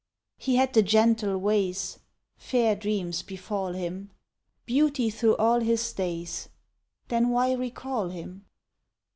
He 0.39 0.55
had 0.55 0.73
the 0.73 0.81
gentle 0.81 1.37
ways, 1.37 1.99
Fair 2.35 2.75
dreams 2.75 3.21
befall 3.21 3.73
him! 3.73 4.09
Beauty 4.65 5.11
through 5.11 5.35
all 5.37 5.59
his 5.59 5.93
days, 5.93 6.49
Then 7.09 7.29
why 7.29 7.53
recall 7.53 8.09
him? 8.09 8.47